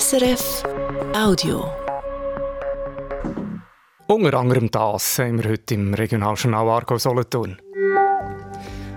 [0.00, 0.62] SRF
[1.14, 1.70] Audio.
[4.06, 7.58] Unter anderem das haben wir heute im Regionaljournal Argo Solothurn.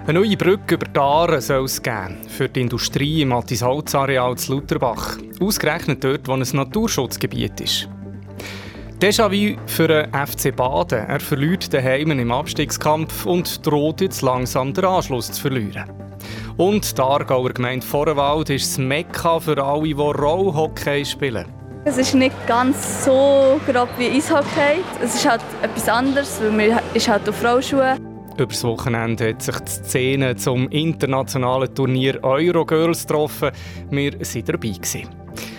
[0.07, 4.53] Eine neue Brücke über die Aare soll es geben für die Industrie im Attisholzareal zu
[4.53, 5.17] Lutherbach.
[5.41, 7.89] Ausgerechnet dort, wo ein Naturschutzgebiet ist.
[9.01, 11.09] Déjà-vu für den FC Baden.
[11.09, 16.04] Er verliert den Heimen im Abstiegskampf und droht jetzt langsam den Anschluss zu verlieren.
[16.57, 21.45] Und die Aargauer Gemeinde Vorwald ist das Mekka für alle, die Rollhockey spielen.
[21.83, 24.81] Es ist nicht ganz so grob wie Eishockey.
[25.03, 27.97] Es ist halt etwas anderes, weil man ist halt auf Rollschuhe.
[28.35, 33.51] Über das Wochenende hat sich die Szene zum internationalen Turnier Eurogirls getroffen.
[33.91, 34.69] Wir waren dabei.
[34.69, 35.09] Gewesen.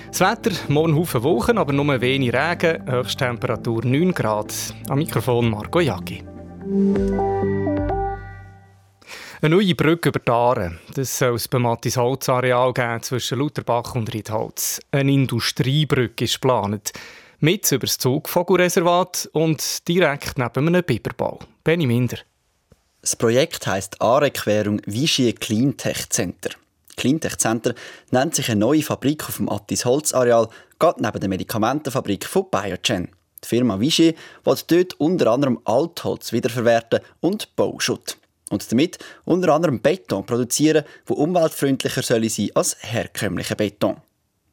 [0.09, 4.55] Das Wetter, morgen Haufen Wochen, aber nur wenig Regen, Höchsttemperatur 9 Grad.
[4.89, 6.23] Am Mikrofon Marco Jaggi.
[9.43, 10.79] Eine neue Brücke über die Aare.
[10.95, 14.81] Das soll es beim Mattis-Holz-Areal geben zwischen Lutherbach und Riedholz.
[14.93, 16.93] Eine Industriebrücke ist geplant.
[17.41, 21.39] Mit über das Zugvogelreservat und direkt neben einem Biberbau.
[21.65, 22.17] Benny Minder.
[23.03, 26.51] Das Projekt heisst Aare-Querung Vichy Cleantech Center.
[26.97, 27.75] Cleantech Center
[28.13, 30.49] nennt sich eine neue Fabrik auf dem Attis-Holz-Areal,
[30.79, 33.11] gerade neben der Medikamentenfabrik von Biogen.
[33.45, 34.15] Die Firma Vichy
[34.45, 38.17] will dort unter anderem Altholz wiederverwerten und Bauschutt
[38.51, 43.97] und damit unter anderem Beton produzieren, wo umweltfreundlicher soll sein als herkömmlicher Beton.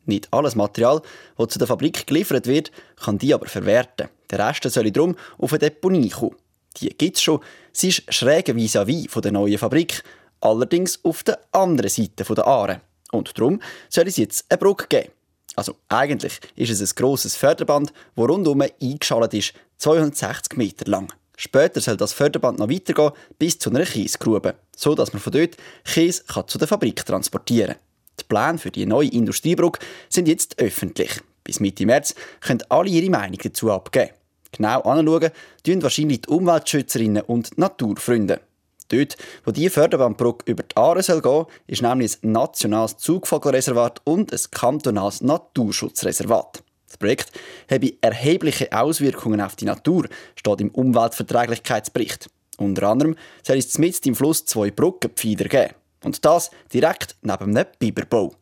[0.05, 1.01] Nicht alles Material,
[1.37, 4.09] das zu der Fabrik geliefert wird, kann die aber verwerten.
[4.31, 6.35] Der Rest soll darum auf eine Deponie kommen.
[6.77, 7.39] Die gibt es schon.
[7.71, 10.03] Sie ist schräg vis-à-vis von der neuen Fabrik,
[10.41, 12.81] allerdings auf der anderen Seite der Aare.
[13.11, 15.11] Und darum soll es jetzt eine Brücke geben.
[15.55, 21.13] Also eigentlich ist es ein grosses Förderband, das rundum eingeschaltet ist, 260 Meter lang.
[21.35, 25.57] Später soll das Förderband noch weitergehen bis zu einer Kiesgrube, so dass man von dort
[25.83, 27.79] Kies zu der Fabrik transportieren kann.
[28.19, 31.21] Die Pläne für die neue Industriebrücke sind jetzt öffentlich.
[31.43, 34.11] Bis Mitte März können alle ihre Meinung dazu abgeben.
[34.51, 35.31] Genau anschauen
[35.65, 38.39] tun wahrscheinlich die Umweltschützerinnen und Naturfreunde.
[38.89, 44.31] Dort, wo die Förderbandbrücke über die Aare soll gehen, ist nämlich ein nationales Zugvogelreservat und
[44.31, 46.63] ein kantonales Naturschutzreservat.
[47.03, 47.31] Projekt
[47.69, 52.29] habe erhebliche Auswirkungen auf die Natur, steht im Umweltverträglichkeitsbericht.
[52.57, 53.15] Unter anderem
[53.45, 55.73] soll es mitten im Fluss zwei Brückenpfeiler geben.
[56.03, 58.35] Und das direkt neben einem Biberbau.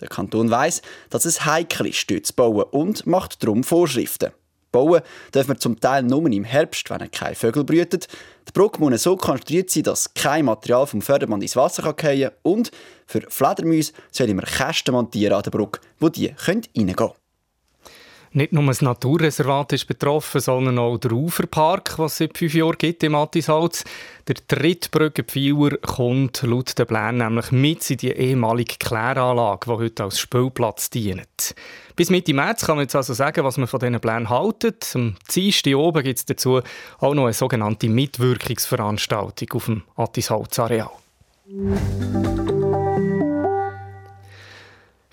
[0.00, 0.80] Der Kanton weiss,
[1.10, 4.30] dass es heikel ist, dort zu bauen und macht darum Vorschriften.
[4.72, 5.02] Bauen
[5.34, 8.00] dürfen wir zum Teil nur im Herbst, wenn keine Vögel brüten.
[8.00, 12.30] Die Brücke muss so konstruiert sein, dass kein Material vom Förderband ins Wasser fallen kann.
[12.42, 12.70] Und
[13.06, 17.12] für Fledermäuse sollen wir Kästen montieren an der Brücke, wo die reingehen können.
[18.32, 22.76] Nicht nur das Naturreservat ist betroffen, sondern auch der Uferpark, was es seit fünf Jahren
[22.76, 23.84] gibt im Attisholz.
[24.26, 30.04] Der dritte Brückenpfeiler kommt laut den Plänen nämlich mit in die ehemalige Kläranlage, die heute
[30.04, 31.54] als Spielplatz dient.
[31.96, 34.92] Bis Mitte März kann man jetzt also sagen, was man von diesen Plänen haltet.
[34.94, 36.60] Am Dienstag oben gibt es dazu
[36.98, 40.90] auch noch eine sogenannte Mitwirkungsveranstaltung auf dem Attisholz-Areal.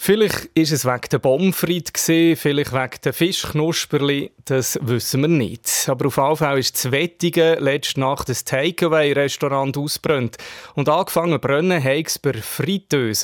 [0.06, 1.92] Vielleicht ist es wegen der Bombenfried
[2.36, 5.90] vielleicht wegen der Fischknusperli, das wissen wir nicht.
[5.90, 10.38] Aber auf jeden Fall ist das Wettige letzte Nacht ein Takeaway-Restaurant ausbrennt.
[10.76, 12.34] Und angefangen brennen hat es bei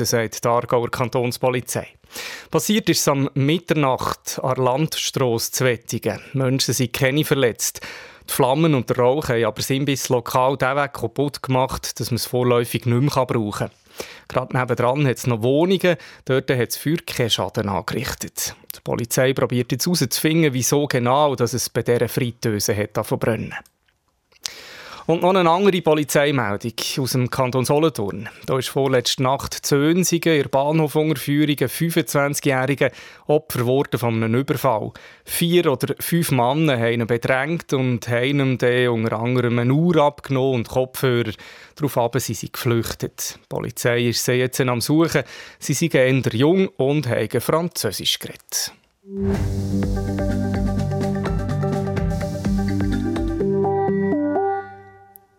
[0.08, 1.88] sagt die Aargauer Kantonspolizei.
[2.50, 6.20] Passiert ist es am Mitternacht an der Landstrasse zu Wettigen.
[6.34, 7.82] Menschen sind keine verletzt.
[8.28, 12.16] Die Flammen und der Rauch haben aber Imbiss lokal den Weg kaputt gemacht, dass man
[12.16, 13.81] es vorläufig nicht mehr brauchen kann.
[14.28, 18.56] Gerade nebenan hat es noch Wohnungen, dort hat das Feuer keinen Schaden angerichtet.
[18.76, 23.56] Die Polizei probiert jetzt herauszufinden, wieso genau dass es bei dieser Fritteuse hat brennen
[25.08, 28.30] und noch eine andere Polizeimeldung aus dem Kanton Solothurn.
[28.46, 32.92] Da ist vorletzte Nacht Zönsigen in der Bahnhofunterführung ein 25-jähriger
[33.28, 34.92] Opfer geworden von einem Überfall.
[35.26, 40.56] Vier oder fünf Männer haben ihn bedrängt und haben ihm unter anderem eine Uhr abgenommen
[40.56, 41.32] und Kopfhörer.
[41.76, 43.40] Daraufhin sind sie geflüchtet.
[43.42, 45.24] Die Polizei ist sie jetzt am Suchen.
[45.60, 48.74] Sie sind eher jung und haben Französisch geredet.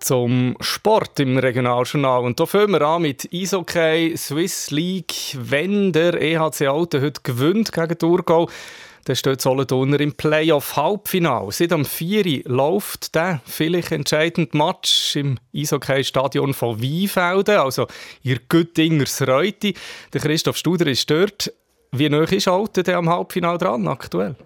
[0.03, 2.25] Zum Sport im Regionaljournal.
[2.25, 5.37] Und da fangen wir an mit Eishockey Swiss League.
[5.39, 8.49] Wenn der EHC Alten heute gewinnt gegen Thurgau,
[9.05, 11.51] dann steht Solothurner im Playoff-Halbfinale.
[11.51, 12.43] Seit am 4.
[12.45, 17.87] läuft der vielleicht entscheidende Match im Eishockey-Stadion von Weinfelden, also
[18.23, 19.75] ihr Göttingers Reute.
[20.13, 21.53] Der Christoph Studer ist dort.
[21.91, 24.37] Wie nah ist Alten am Halbfinale dran aktuell?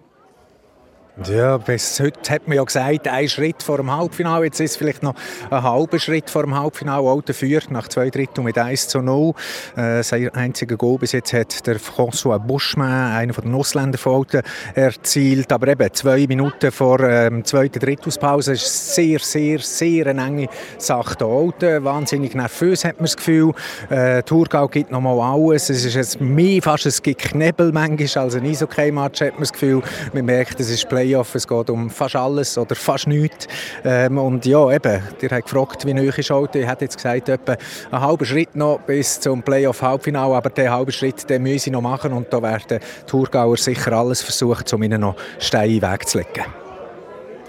[1.25, 4.45] Ja, bis heute hat man ja gesagt, ein Schritt vor dem Halbfinale.
[4.45, 5.15] Jetzt ist es vielleicht noch
[5.49, 7.09] ein halber Schritt vor dem Halbfinale.
[7.09, 9.33] Alter führt nach zwei Drittel mit 1 zu 0.
[9.75, 14.43] Äh, sein einziger Goal bis jetzt hat der François Buschmann, einer von den Ausländern
[14.75, 15.51] erzielt.
[15.51, 20.49] Aber eben zwei Minuten vor der ähm, zweiten Drittelspause ist sehr, sehr, sehr eine enge
[20.77, 21.25] Sache da.
[21.25, 23.53] Alter, wahnsinnig nervös hat man das Gefühl.
[23.89, 25.71] Äh, Thurgau gibt noch mal alles.
[25.71, 29.81] Es ist jetzt mehr fast ein Geknebel manchmal als ein Eishockey-Match, hat man das Gefühl.
[30.13, 31.35] Man merkt, es ist Play Playoff.
[31.35, 33.47] Es geht um fast alles oder fast nichts.
[33.83, 36.61] Ähm, und ja, eben, ihr habt gefragt, wie neu ist Alten.
[36.61, 37.55] Ich hätte jetzt gesagt, etwa
[37.91, 40.35] einen halben Schritt noch bis zum Playoff-Halbfinale.
[40.35, 42.11] Aber diesen halben Schritt den müssen sie noch machen.
[42.11, 46.07] Und da werden die Thurgauer sicher alles versuchen, um ihnen noch Steine in den Weg
[46.07, 46.45] zu legen.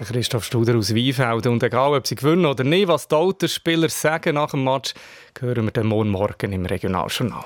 [0.07, 1.53] Christoph Studer aus Weinfelden.
[1.53, 4.95] Und egal, ob sie gewinnen oder nicht, was die Altersspieler sagen nach dem Match,
[5.41, 7.45] hören wir dann morgen Morgen im Regionaljournal.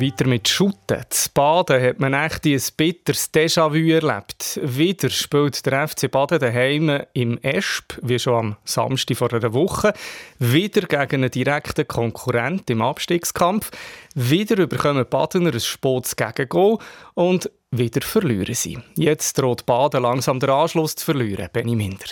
[0.00, 1.04] Weiter mit Schutten.
[1.10, 4.58] Zu Baden hat man echt ein bitteres Déjà-vu erlebt.
[4.62, 9.92] Wieder spielt der FC Baden daheim im Esp, wie schon am Samstag vor einer Woche.
[10.38, 13.70] Wieder gegen einen direkten Konkurrent im Abstiegskampf.
[14.14, 16.78] Wieder bekommen Badener ein Spots Gegengol
[17.14, 18.78] und wieder verlieren sie.
[18.96, 21.48] Jetzt droht Baden langsam den Anschluss zu verlieren.
[21.52, 22.06] Benny Minder.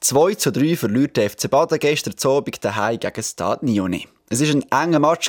[0.00, 4.06] 2 zu 3 verliert der FC Baden gestern Abend daheim gegen Stade Nyonnais.
[4.30, 5.28] Es war ein enger Match.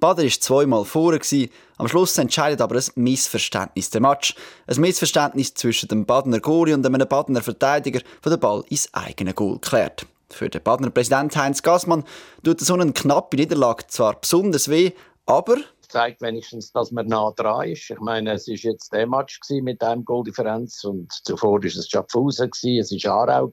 [0.00, 1.20] Bader war zweimal vorne.
[1.76, 4.34] Am Schluss entscheidet aber ein Missverständnis der Match.
[4.66, 9.34] Ein Missverständnis zwischen dem Badener Goalie und einem Badener Verteidiger, der den Ball ins eigene
[9.34, 10.06] Goal klärt.
[10.30, 12.04] Für den Badener Präsident Heinz Gassmann
[12.42, 14.92] tut so eine knappe Niederlage zwar besonders weh,
[15.26, 15.56] aber
[15.90, 17.90] zeigt wenigstens, dass man nah dran ist.
[17.90, 22.50] Ich meine, es ist jetzt der Match mit einem Goal-Differenz und zuvor war es Schaffhausen,
[22.52, 23.50] es war Aarau.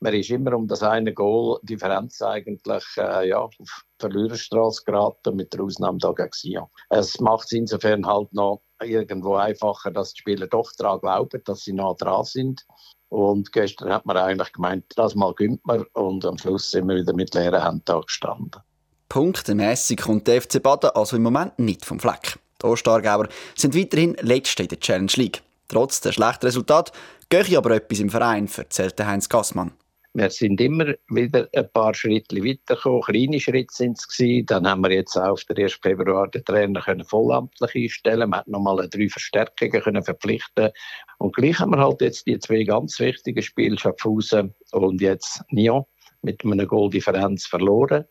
[0.00, 3.54] Man ist immer um das eine Goal Differenz eigentlich äh, ja, auf
[3.98, 6.66] Verliererstraße geraten, mit der Ausnahme da gegen Sion.
[6.90, 11.60] Es macht es insofern halt noch irgendwo einfacher, dass die Spieler doch daran glauben, dass
[11.60, 12.66] sie nah dran sind.
[13.08, 16.96] Und gestern hat man eigentlich gemeint, das mal gönnt man und am Schluss sind wir
[16.96, 18.60] wieder mit leeren Händen da gestanden.
[19.08, 22.38] Punktemässig kommt der FC Baden also im Moment nicht vom Fleck.
[22.62, 25.42] Die Ostargauer sind weiterhin Letzte in der Challenge League.
[25.68, 26.92] Trotz der schlechten Resultat
[27.28, 29.72] gehe aber etwas im Verein, erzählte Heinz Gassmann.
[30.16, 33.02] Wir sind immer wieder ein paar Schritte weitergekommen.
[33.02, 34.46] Kleine Schritte sind es.
[34.46, 35.80] Dann haben wir jetzt auf den 1.
[35.82, 38.30] Februar den Trainer können vollamtlich einstellen.
[38.30, 40.70] Wir haben nochmal drei Verstärkungen können verpflichten.
[41.18, 45.84] Und gleich haben wir halt jetzt die zwei ganz wichtigen Spiele Schaffhausen und jetzt Nyon
[46.22, 48.04] mit einer Goaldifferenz verloren.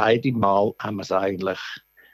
[0.00, 1.58] Beide Mal haben wir es eigentlich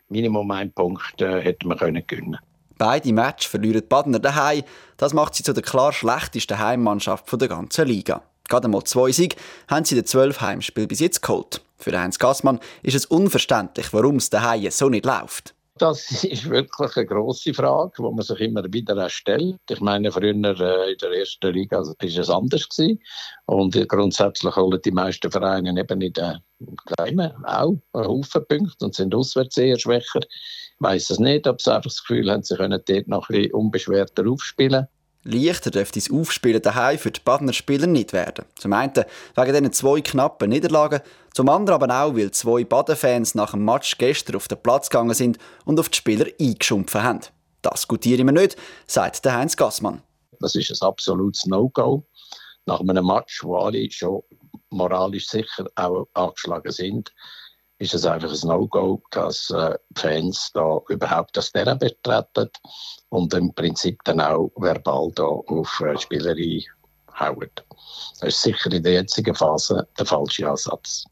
[0.09, 2.39] Minimum einen Punkt äh, hätten wir können gewinnen.
[2.79, 4.63] Beide Matches verlieren die Badner daheim.
[4.97, 8.23] Das macht sie zu der klar schlechtesten Heimmannschaft der ganzen Liga.
[8.49, 9.37] Gerade mal zwei Siege
[9.69, 11.61] haben sie den zwölf Heimspielen bis jetzt geholt.
[11.77, 15.55] Für Heinz Gassmann ist es unverständlich, warum es daheim so nicht läuft.
[15.77, 19.59] Das ist wirklich eine grosse Frage, die man sich immer wieder stellt.
[19.69, 22.67] Ich meine, früher äh, in der ersten Liga war es anders.
[22.69, 23.01] Gewesen.
[23.45, 26.41] Und grundsätzlich holen die meisten Vereine eben in den
[26.87, 30.21] Kleinen auch einen Haufen Punkte und sind auswärts eher schwächer.
[30.21, 33.37] Ich weiss es nicht, ob sie einfach das Gefühl haben, sie können dort noch ein
[33.37, 34.87] bisschen unbeschwerter aufspielen.
[35.25, 38.45] Leichter dürfte das Aufspielen daheim für die Badner Spieler nicht werden.
[38.57, 41.01] Zum einen wegen diesen zwei knappen Niederlagen,
[41.33, 45.15] zum anderen aber auch, weil zwei Baden-Fans nach dem Match gestern auf den Platz gegangen
[45.15, 47.21] sind und auf die Spieler eingeschumpfen haben.
[47.63, 50.03] Das diskutieren wir nicht, sagt der Heinz Gassmann.
[50.41, 52.05] Das ist ein absolutes No-Go.
[52.67, 54.23] Nach einem Match, wo alle schon
[54.75, 57.13] moralisch sicher auch angeschlagen sind,
[57.79, 62.49] ist es einfach ein No-Go, dass äh, Fans da überhaupt das Terrain betreten
[63.09, 66.65] und im Prinzip dann auch verbal da auf äh, Spielerei
[67.19, 67.51] hauen.
[68.21, 71.05] Das ist sicher in der jetzigen Phase der falsche Ansatz.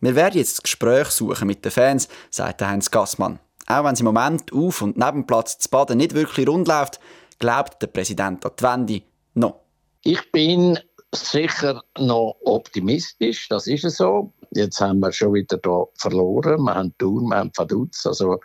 [0.00, 3.38] Wir werden jetzt das Gespräch suchen mit den Fans, sagt Heinz Gassmann.
[3.66, 7.00] Auch wenn es im Moment auf und neben Platz zu Baden nicht wirklich rund läuft,
[7.38, 9.02] glaubt der Präsident an die Wende
[9.34, 9.60] noch.
[10.02, 10.78] Ich bin
[11.14, 14.32] sicher noch optimistisch, das ist es so.
[14.52, 16.62] Jetzt haben wir schon wieder da verloren.
[16.62, 18.06] Wir haben Thun, wir haben Vaduz.
[18.06, 18.40] Also,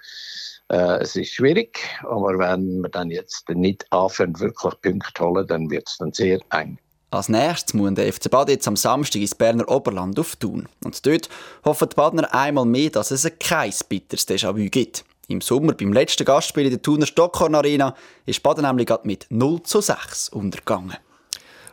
[0.70, 5.70] äh, es ist schwierig, aber wenn wir dann jetzt nicht anfangen, wirklich Punkte holen, dann
[5.70, 6.80] wird es dann sehr eng.
[7.12, 10.68] Als nächstes muss der FC Bad jetzt am Samstag ins Berner Oberland auf Thun.
[10.84, 11.30] Und dort
[11.64, 15.06] hoffen die Badner einmal mehr, dass es kein bitteres Déjà-vu gibt.
[15.28, 17.96] Im Sommer beim letzten Gastspiel in der Thuner Stockhorn Arena
[18.26, 20.98] ist Baden nämlich mit 0 zu 6 untergegangen.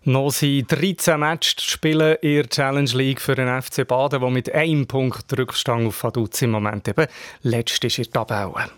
[0.05, 4.53] Noch sind 13 Matches spielen in der Challenge League für den FC Baden, der mit
[4.53, 7.07] einem Punkt Rückstand auf Vaduz im Moment eben
[7.43, 8.71] letzte ist in der Tabelle.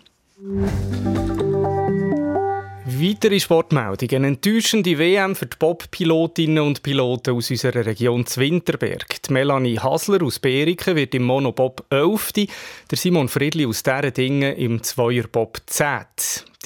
[2.87, 4.15] Weitere Sportmeldungen.
[4.15, 9.23] Eine enttäuschende WM für die Bob-Pilotinnen und Piloten aus unserer Region Zwinterberg.
[9.23, 12.33] Die Melanie Hasler aus Beriken wird im Monobob 11.
[12.33, 16.05] Der Simon Friedli aus dieser Dingen im Zweierbob 10.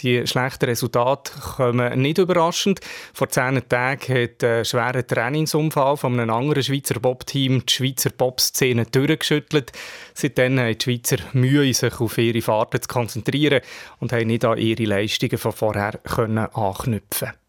[0.02, 2.80] Die schlechten Resultate kommen nicht überraschend.
[3.14, 8.86] Vor zehn Tagen hat ein schwerer Trainingsunfall von einem anderen Schweizer Bob-Team die Schweizer Bob-Szene
[8.86, 9.72] durchgeschüttelt.
[10.14, 13.62] Seitdem haben die Schweizer Mühe, sich auf ihre Fahrten zu konzentrieren
[14.00, 17.40] und haben nicht an ihre Leistungen von vorher anknüpfen können.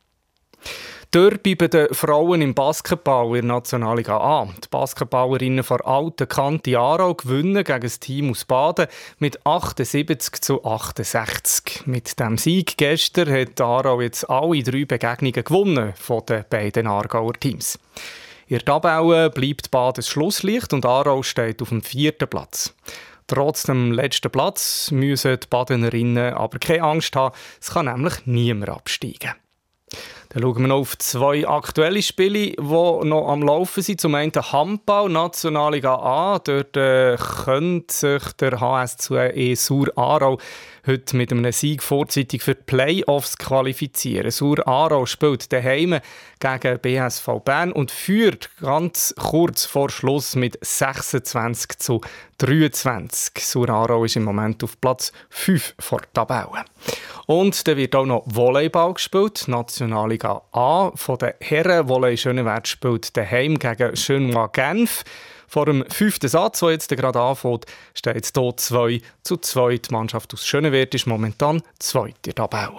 [1.13, 4.45] Derby bei den Frauen im Basketball in der Nationalliga A.
[4.45, 8.87] Die Basketballerinnen von Alten Kante Aarau gewinnen gegen das Team aus Baden
[9.19, 11.85] mit 78 zu 68.
[11.87, 17.33] Mit dem Sieg gestern hat Aarau jetzt alle drei Begegnungen gewonnen von den beiden Aargauer
[17.33, 17.77] Teams.
[18.47, 22.73] In der Tabelle bleibt Baden Schlusslicht und Aarau steht auf dem vierten Platz.
[23.27, 28.71] Trotz dem letzten Platz müssen die Badenerinnen aber keine Angst haben, es kann nämlich niemand
[28.71, 29.33] absteigen.
[30.33, 34.01] Dann schauen wir noch auf zwei aktuelle Spiele, die noch am Laufen sind.
[34.01, 36.39] Zum einen Handball, Nationalliga A.
[36.39, 40.39] Dort äh, könnte sich der HSC Sur Aarau
[40.87, 44.31] heute mit einem Sieg vorzeitig für die Playoffs qualifizieren.
[44.31, 45.99] Sur Aarau spielt daheim
[46.39, 52.01] gegen BSV Bern und führt ganz kurz vor Schluss mit 26 zu
[52.39, 53.45] 23.
[53.45, 56.65] Sur Aarau ist im Moment auf Platz 5 vor Tabelle.
[57.27, 60.93] Und dann wird auch noch Volleyball gespielt, Nationalliga A.
[60.95, 65.05] Von den Herren Volley Schönewert spielt daheim gegen Schönwa Genf.
[65.49, 69.79] Vor dem fünften Satz, der jetzt gerade anfängt, steht es hier 2 zu 2.
[69.79, 72.79] Die Mannschaft aus Schönewert ist momentan zweite Tabelle.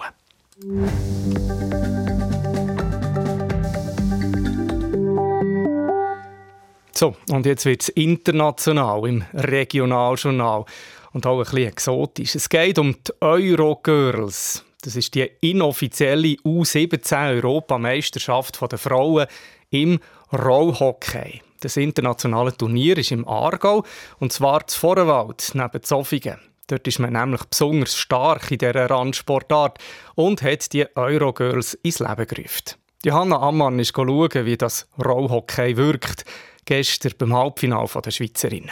[6.94, 10.64] So, und jetzt wird es international im Regionaljournal
[11.12, 12.34] und auch ein bisschen exotisch.
[12.34, 14.64] Es geht um die Eurogirls.
[14.82, 19.26] Das ist die inoffizielle U17-Europameisterschaft der Frauen
[19.70, 20.00] im
[20.32, 21.40] Rollhockey.
[21.60, 23.84] Das internationale Turnier ist im Aargau
[24.18, 26.40] und zwar zu Vorwald neben Zofingen.
[26.66, 29.78] Dort ist man nämlich besonders stark in dieser Randsportart
[30.16, 32.74] und hat die Eurogirls ins Leben gerufen.
[33.04, 36.24] Johanna Ammann ist schauen, wie das Rollhockey wirkt.
[36.64, 38.70] Gestern beim Halbfinale der Schweizerinnen.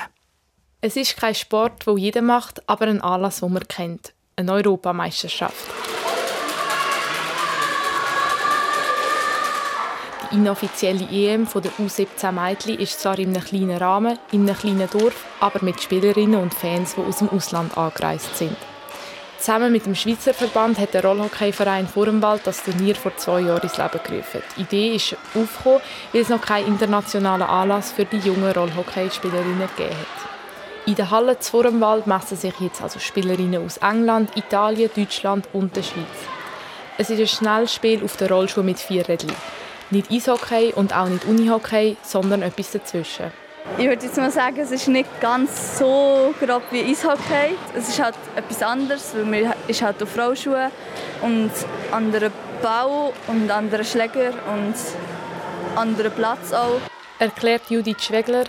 [0.81, 4.13] Es ist kein Sport, wo jeder macht, aber ein Anlass, den man kennt.
[4.37, 5.90] Eine Europameisterschaft.
[10.31, 14.89] Die inoffizielle EM der U17 Mädchen ist zwar in einem kleinen Rahmen, in einem kleinen
[14.89, 18.57] Dorf, aber mit Spielerinnen und Fans, die aus dem Ausland angereist sind.
[19.39, 23.77] Zusammen mit dem Schweizer Verband hat der Rollhockeyverein Vormwald das Turnier vor zwei Jahren ins
[23.77, 24.43] Leben gerufen.
[24.57, 25.81] Die Idee ist aufgekommen,
[26.13, 30.31] weil es noch keinen internationalen Anlass für die jungen Rollhockeyspielerinnen gegeben hat.
[30.87, 35.75] In der Halle zu Vormwald messen sich jetzt also Spielerinnen aus England, Italien, Deutschland und
[35.75, 36.07] der Schweiz.
[36.99, 39.35] Es ist ein Schnellspiel auf der Rollschuhe mit vier Rädchen.
[39.93, 43.33] Nicht Eishockey und auch nicht Unihockey, sondern etwas dazwischen.
[43.77, 47.57] Ich würde jetzt mal sagen, es ist nicht ganz so grob wie Eishockey.
[47.77, 50.71] Es ist halt etwas anderes, weil man ist halt auf Rollschuhe
[51.23, 51.51] und
[51.91, 52.31] anderer
[52.63, 54.75] Bau und andere Schläger und
[55.75, 56.81] anderer Platz auch.
[57.19, 58.45] Erklärt Judith Schwegler,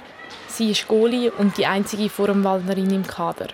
[0.47, 3.47] sie ist Goalie und die einzige Vormwaldnerin im Kader.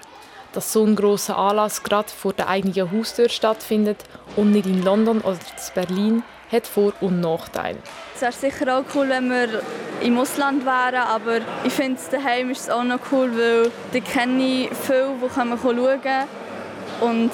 [0.51, 4.03] Dass so ein grosser Anlass gerade vor der eigenen Haustür stattfindet
[4.36, 7.77] und nicht in London oder in Berlin, hat Vor- und Nachteile.
[8.16, 9.62] Es wäre sicher auch cool, wenn wir
[10.01, 14.44] im Ausland wären, aber ich finde, daheim ist es auch noch cool, weil die kenne
[14.44, 16.27] ich viele, die schauen können
[17.01, 17.32] und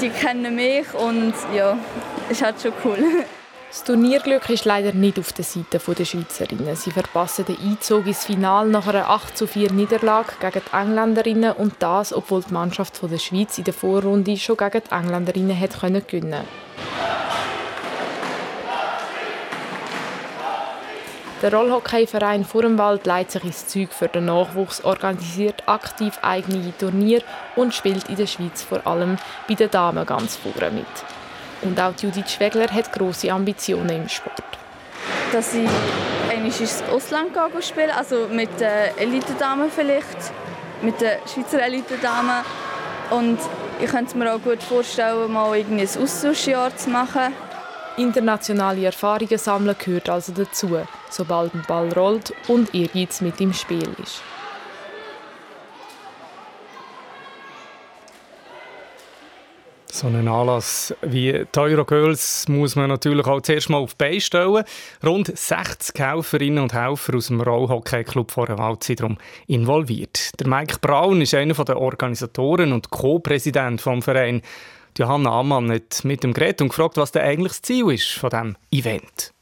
[0.00, 1.76] die kennen mich und ja,
[2.28, 3.24] ist halt schon cool.
[3.72, 6.76] Das Turnierglück ist leider nicht auf der Seite der Schweizerinnen.
[6.76, 11.52] Sie verpassen den Einzug ins Finale nach einer 8 zu 4 Niederlage gegen die Engländerinnen
[11.52, 15.80] und das, obwohl die Mannschaft der Schweiz in der Vorrunde schon gegen die Engländerinnen hat
[15.80, 16.44] gewinnen konnte.
[21.42, 27.24] Der Rollhockeyverein Vormwald leitet sich ins Zeug für den Nachwuchs, organisiert aktiv eigene Turniere
[27.56, 29.16] und spielt in der Schweiz vor allem
[29.48, 30.86] bei den Damen ganz vorne mit.
[31.62, 34.40] Und auch Judith Schwegler hat große Ambitionen im Sport.
[35.32, 35.68] Dass ich
[36.30, 40.32] einmal ins Ausland gehe spielen, also mit den Elite-Damen vielleicht,
[40.80, 42.44] mit den Schweizer Elite-Damen.
[43.10, 43.40] Und
[43.80, 47.34] ich könnte mir auch gut vorstellen, mal ein Austauschjahr zu machen.
[47.98, 50.78] Internationale Erfahrungen sammeln gehört also dazu,
[51.10, 54.22] sobald ein Ball rollt und Ehrgeiz mit im Spiel ist.
[59.94, 64.20] So einen Anlass wie die Eurogirls muss man natürlich auch zuerst mal auf die Beine
[64.22, 64.64] stellen.
[65.04, 70.40] Rund 60 Helferinnen und Helfer aus dem Rollhockey-Club Vorwald sind darum involviert.
[70.40, 74.42] Der Mike Braun ist einer der Organisatoren und Co-Präsident des Vereins.
[74.98, 78.30] Johanna Ammann hat mit dem Gerät und gefragt, was denn eigentlich das Ziel ist von
[78.30, 79.32] diesem Event.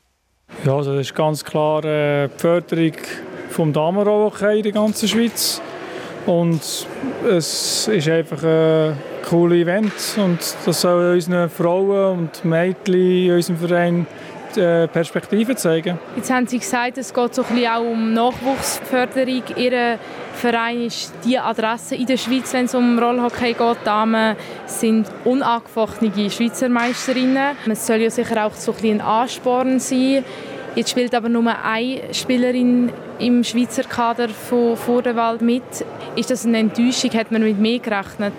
[0.65, 5.61] Ja, also das ist ganz klar äh, die Förderung des Damenrollhockey in der ganzen Schweiz.
[6.27, 6.61] Und
[7.29, 8.93] es ist einfach äh,
[9.29, 14.07] coole Event und das soll unseren Frauen und Mädchen in unserem Verein
[14.57, 15.99] äh, Perspektive zeigen.
[16.17, 19.43] Jetzt haben Sie gesagt, es geht so ein bisschen auch um Nachwuchsförderung.
[19.57, 19.99] Ihr
[20.35, 23.77] Verein ist die Adresse in der Schweiz, wenn es um Rollhockey geht.
[23.85, 27.57] Damen sind unangefochtene Schweizer Meisterinnen.
[27.69, 30.25] Es soll ja sicher auch so ein, bisschen ein Ansporn sein.
[30.75, 35.63] Jetzt spielt aber nur eine Spielerin im Schweizer Kader von Vorderwald mit.
[36.17, 37.11] Ist das eine Enttäuschung?
[37.13, 38.35] Hat man mit mehr gerechnet?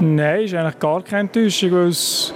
[0.00, 2.32] Nein, ist eigentlich gar keine Enttäuschung, weil es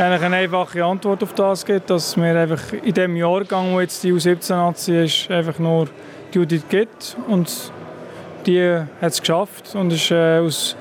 [0.00, 4.02] eigentlich eine einfache Antwort auf das gibt, dass wir einfach in dem Jahrgang, wo jetzt
[4.02, 5.88] die U17-Nazi ist, einfach nur
[6.32, 7.70] Judith gibt und
[8.46, 10.74] die hat es geschafft und ist äh, aus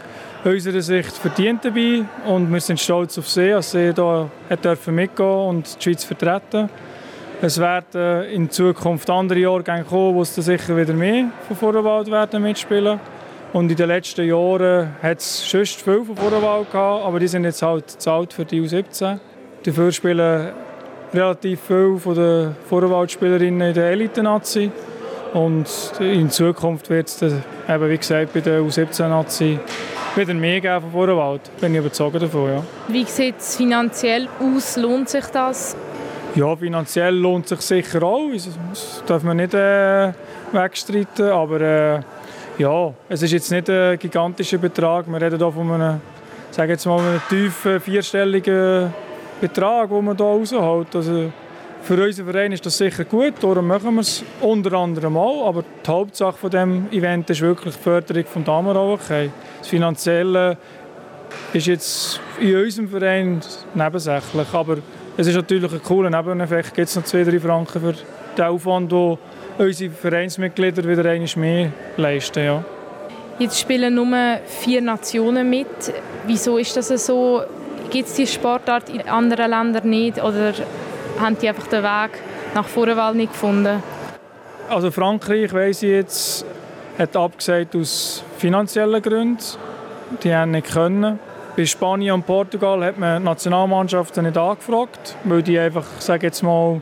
[0.45, 4.29] unserer Sicht verdient dabei und wir sind stolz auf sie, dass sie hier
[4.63, 6.69] dürfen mitgehen und die Schweiz vertreten.
[7.41, 12.41] Es werden in Zukunft andere Jahrgänge kommen, wo es sicher wieder mehr von Vorderwald werden
[12.41, 12.99] mitspielen
[13.51, 17.45] und in den letzten Jahren hat es schon viel von Vorderwahl gehabt, aber die sind
[17.45, 19.17] jetzt halt zahlt für die U17.
[19.63, 20.49] Dafür spielen
[21.13, 24.71] relativ viele von den Vorderwaldspielerinnen in der Elite-Nazi.
[25.33, 25.67] Und
[25.99, 29.59] in Zukunft wird es eben, wie gesagt, bei der U17-Nazi
[30.15, 31.41] wieder mehr geben von Vorderwald.
[31.59, 32.63] Bin ich überzeugt davon, ja.
[32.87, 34.77] Wie sieht es finanziell aus?
[34.77, 35.75] Lohnt sich das?
[36.35, 38.29] Ja, finanziell lohnt sich sicher auch.
[38.31, 40.13] Das darf man nicht äh,
[40.51, 41.61] wegstreiten, aber...
[41.61, 41.99] Äh,
[42.59, 45.07] ja, es ist jetzt nicht ein gigantischer Betrag.
[45.07, 46.01] Wir reden hier von einem,
[46.51, 48.93] sage jetzt mal, einem tiefen vierstelligen
[49.39, 50.93] Betrag, den man hier rausholt.
[50.93, 51.31] Also
[51.81, 55.47] für unseren Verein ist das sicher gut, darum machen wir es unter anderem mal.
[55.47, 59.31] Aber die Hauptsache von dem Event ist wirklich die Förderung des Damenhockey.
[59.59, 60.57] Das Finanzielle
[61.53, 63.39] ist jetzt in unserem Verein
[63.73, 64.77] nebensächlich, aber
[65.15, 66.73] es ist natürlich ein cooler Nebeneffekt.
[66.73, 67.93] Gibt noch zwei, drei Franken für
[68.37, 69.17] den Aufwand, den
[69.59, 72.43] unsere Vereinsmitglieder wieder einmal mehr leisten.
[72.43, 72.63] Ja.
[73.37, 75.67] Jetzt spielen nur vier Nationen mit.
[76.25, 77.41] Wieso ist das so?
[77.89, 80.53] Gibt es diese Sportart in anderen Ländern nicht oder
[81.19, 82.11] haben die einfach den Weg
[82.53, 83.81] nach Vorwahl nicht gefunden?
[84.69, 86.45] Also Frankreich, weiss ich jetzt,
[86.97, 89.43] hat abgesagt aus finanziellen Gründen.
[90.23, 91.19] Die haben nicht können.
[91.57, 96.81] Bei Spanien und Portugal hat man Nationalmannschaften nicht angefragt, weil die einfach, sage jetzt mal,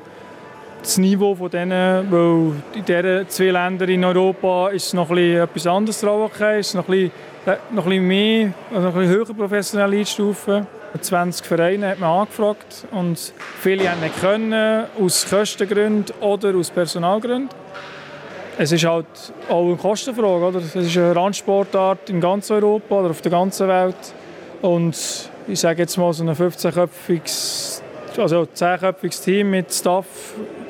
[0.82, 6.04] das Niveau von denen, weil in diesen zwei Ländern in Europa ist noch etwas anderes
[6.04, 7.12] okay, ist noch ein
[7.46, 10.68] bisschen, noch ein mehr, also noch ein bisschen höher professionell einstufen.
[11.00, 17.50] 20 Vereine hat man angefragt und viele haben nicht können, aus Kostengründen oder aus Personalgründen.
[18.60, 19.06] Es ist halt
[19.50, 20.46] auch eine Kostenfrage.
[20.46, 20.60] Oder?
[20.60, 23.96] Es ist eine Randsportart in ganz Europa oder auf der ganzen Welt.
[24.64, 27.82] Und ich sage jetzt mal, so ein 15-köpfiges,
[28.18, 30.06] also 10-köpfiges Team mit Staff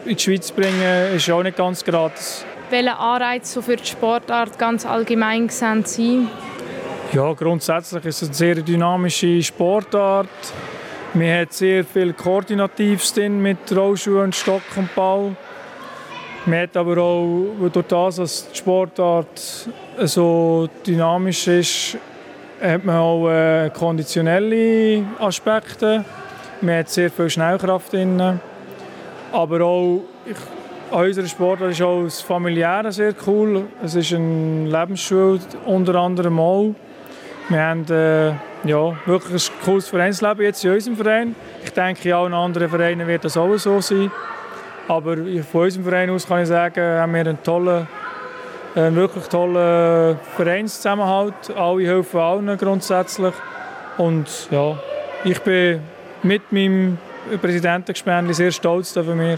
[0.08, 2.46] in die Schweiz bringen, ist auch nicht ganz gratis.
[2.70, 6.30] Welche Anreize für die Sportart ganz allgemein gesehen sind?
[7.14, 10.28] Ja, grundsätzlich ist es eine sehr dynamische Sportart.
[11.14, 15.36] Man hat sehr viel Koordinatives drin mit Rollschuhen, Stock und Ball.
[16.46, 19.70] Man hat aber auch, durch das, dass die Sportart
[20.04, 21.98] so dynamisch ist,
[22.62, 26.04] hat man auch äh, konditionelle Aspekte.
[26.62, 28.40] Man hat sehr viel Schnellkraft drin.
[29.32, 30.38] Aber auch ich,
[30.92, 33.66] an Sportart ist auch das Familiäre sehr cool.
[33.84, 36.74] Es ist ein Lebensschule unter anderem auch.
[37.50, 38.30] Wir haben äh,
[38.68, 41.36] ja, wirklich ein cooles Vereinsleben jetzt in unserem Verein.
[41.64, 44.12] Ich denke, in anderen Vereinen wird das auch so sein.
[44.88, 47.88] Aber von unserem Verein aus kann ich sagen, haben wir einen tollen,
[48.76, 51.56] einen wirklich tollen Vereinszusammenhalt.
[51.56, 53.34] Alle helfen allen grundsätzlich.
[53.98, 54.78] Und ja,
[55.24, 55.82] ich bin
[56.24, 56.98] mit meinem
[57.42, 59.38] Präsidentengespänli sehr stolz, dass wir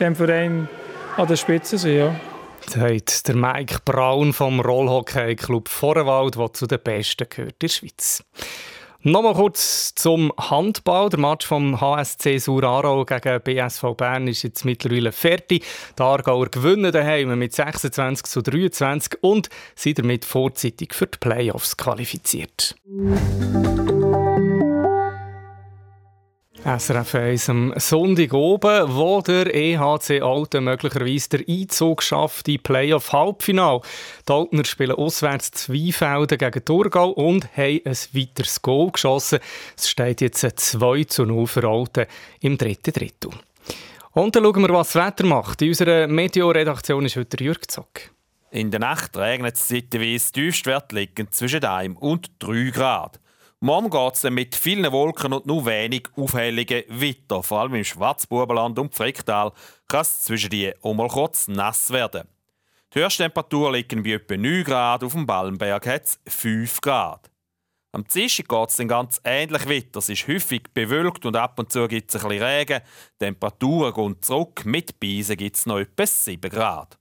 [0.00, 0.68] dem Verein
[1.16, 1.96] an der Spitze sind.
[1.96, 2.14] Ja.
[2.66, 7.68] Sagt der Mike Braun vom Rollhockey Club Vorwald, der zu den Besten gehört in der
[7.68, 8.24] Schweiz.
[9.06, 11.10] Nochmal kurz zum Handball.
[11.10, 15.62] Der Match vom HSC Suraro gegen BSV Bern ist jetzt mittlerweile fertig.
[15.98, 21.76] Die Aargauer gewinnen daheim mit 26 zu 23 und sind damit vorzeitig für die Playoffs
[21.76, 22.76] qualifiziert.
[26.64, 33.82] SRF 1 am Sonntag oben, wo der EHC Alten möglicherweise der Einzug schafft in Playoff-Halbfinale.
[34.26, 39.40] Die Altner spielen auswärts Zweifelden gegen Thurgau und haben ein weiteres Goal geschossen.
[39.76, 42.06] Es steht jetzt 2 zu 0 für Alten
[42.40, 43.32] im dritten Drittel.
[44.12, 45.60] Und dann schauen wir, was das Wetter macht.
[45.60, 48.10] In unserer Meteo-Redaktion ist heute Jürg Zock.
[48.52, 53.20] In der Nacht regnet es zeitweise, Tiefstwerte liegen zwischen 1 und 3 Grad.
[53.64, 57.42] Morgen geht es mit vielen Wolken und nur wenig Aufhellungen weiter.
[57.42, 59.52] Vor allem im Schwarzbubenland und Fricktal
[59.88, 62.28] kann es zwischen die auch mal kurz nass werden.
[62.92, 67.30] Die Höchsttemperatur liegen bei etwa 9 Grad, auf dem Ballenberg hat es 5 Grad.
[67.92, 70.00] Am Dienstag geht es dann ganz ähnlich weiter.
[70.00, 72.80] Es ist häufig bewölkt und ab und zu gibt es ein bisschen Regen.
[73.14, 74.66] Die Temperaturen gehen zurück.
[74.66, 76.98] Mit Beisen gibt es noch etwa 7 Grad.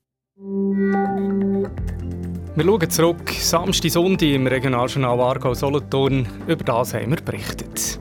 [2.55, 3.31] Wir schauen zurück.
[3.31, 6.27] Samstag, Sonntag im Regionaljournal Aargau-Solothurn.
[6.45, 7.99] Über das haben wir berichtet.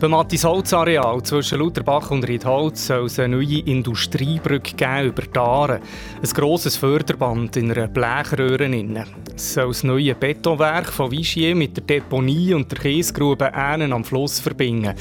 [0.00, 5.80] Beim Mattis-Holz-Areal zwischen Lutherbach und Riedholz soll es eine neue Industriebrücke geben über die Aare.
[6.22, 8.70] Ein grosses Förderband in einer Blechröhre.
[9.34, 14.04] Es soll das neue Betonwerk von Vigier mit der Deponie und der Kiesgrube Ähnen am
[14.04, 14.94] Fluss verbinden.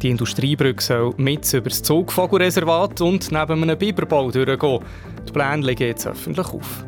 [0.00, 4.84] Die Industriebrücke soll mit über das Zugvogelreservat und neben einem Biberbau durchgehen.
[5.26, 6.84] Die Pläne liegen jetzt öffentlich auf.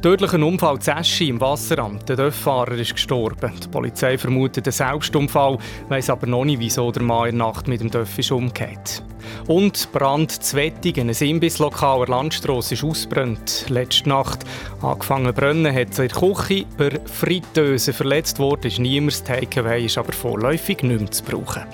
[0.00, 2.08] Tödlicher Unfall Zeschi im Wasseramt.
[2.08, 3.50] Der Dörffahrer ist gestorben.
[3.60, 5.58] Die Polizei vermutet einen Selbstunfall,
[5.88, 9.02] weiss aber noch nicht, wieso der Mann in der Nacht mit dem Dörf ist umgekehrt.
[9.48, 13.66] Und Brand Zwettingen, ein Imbisslokal der Landstrasse, ist ausgebrannt.
[13.70, 14.44] Letzte Nacht
[14.82, 18.68] angefangen brennen, hat es in der Küche per Fritteuse verletzt worden.
[18.68, 21.64] Ist niemand Takeaway, ist aber vorläufig nicht mehr zu brauchen.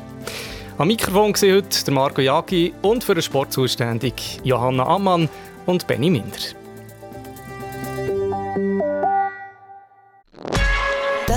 [0.78, 5.28] Am Mikrofon war heute Marco Jagi und für den Sport zuständig Johanna Ammann
[5.66, 6.63] und Benny Minder.